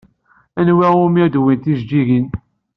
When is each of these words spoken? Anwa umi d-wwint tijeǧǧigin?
Anwa 0.59 0.87
umi 1.03 1.23
d-wwint 1.33 1.63
tijeǧǧigin? 1.65 2.27